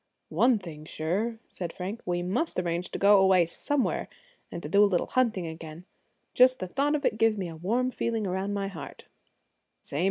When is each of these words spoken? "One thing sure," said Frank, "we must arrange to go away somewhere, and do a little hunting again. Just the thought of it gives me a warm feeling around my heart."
"One 0.29 0.57
thing 0.57 0.85
sure," 0.85 1.37
said 1.47 1.71
Frank, 1.71 2.01
"we 2.07 2.23
must 2.23 2.57
arrange 2.57 2.89
to 2.89 2.97
go 2.97 3.19
away 3.19 3.45
somewhere, 3.45 4.09
and 4.51 4.59
do 4.63 4.83
a 4.83 4.89
little 4.89 5.05
hunting 5.05 5.45
again. 5.45 5.85
Just 6.33 6.57
the 6.57 6.65
thought 6.67 6.95
of 6.95 7.05
it 7.05 7.19
gives 7.19 7.37
me 7.37 7.47
a 7.49 7.55
warm 7.55 7.91
feeling 7.91 8.25
around 8.25 8.51
my 8.51 8.67
heart." 8.67 9.05